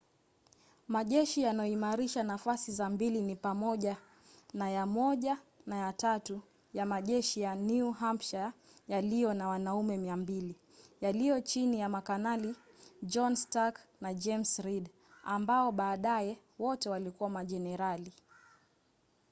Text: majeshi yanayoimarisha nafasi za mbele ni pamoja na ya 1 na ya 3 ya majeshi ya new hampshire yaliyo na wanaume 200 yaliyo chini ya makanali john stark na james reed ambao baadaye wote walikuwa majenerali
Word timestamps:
majeshi 0.87 1.41
yanayoimarisha 1.41 2.23
nafasi 2.23 2.71
za 2.71 2.89
mbele 2.89 3.21
ni 3.21 3.35
pamoja 3.35 3.97
na 4.53 4.69
ya 4.69 4.85
1 4.85 5.37
na 5.65 5.77
ya 5.77 5.91
3 5.91 6.39
ya 6.73 6.85
majeshi 6.85 7.41
ya 7.41 7.55
new 7.55 7.91
hampshire 7.91 8.51
yaliyo 8.87 9.33
na 9.33 9.47
wanaume 9.47 9.97
200 9.97 10.53
yaliyo 11.01 11.41
chini 11.41 11.79
ya 11.79 11.89
makanali 11.89 12.55
john 13.03 13.35
stark 13.35 13.79
na 14.01 14.13
james 14.13 14.59
reed 14.59 14.89
ambao 15.23 15.71
baadaye 15.71 16.37
wote 16.59 16.89
walikuwa 16.89 17.29
majenerali 17.29 18.13